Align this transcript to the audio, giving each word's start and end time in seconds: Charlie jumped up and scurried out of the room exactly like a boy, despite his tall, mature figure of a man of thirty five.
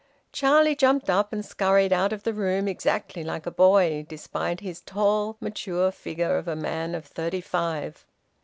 Charlie 0.31 0.75
jumped 0.75 1.11
up 1.11 1.31
and 1.31 1.45
scurried 1.45 1.93
out 1.93 2.11
of 2.11 2.23
the 2.23 2.33
room 2.33 2.67
exactly 2.67 3.23
like 3.23 3.45
a 3.45 3.51
boy, 3.51 4.03
despite 4.09 4.61
his 4.61 4.81
tall, 4.81 5.37
mature 5.39 5.91
figure 5.91 6.37
of 6.37 6.47
a 6.47 6.55
man 6.55 6.95
of 6.95 7.05
thirty 7.05 7.39
five. 7.39 8.03